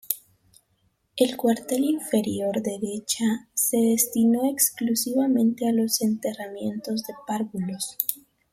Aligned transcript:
El 1.15 1.37
cuartel 1.37 1.83
inferior 1.83 2.63
derecha 2.63 3.23
se 3.53 3.77
destinó 3.77 4.49
exclusivamente 4.51 5.69
a 5.69 5.73
los 5.73 6.01
enterramientos 6.01 7.03
de 7.03 7.13
párvulos. 7.27 7.99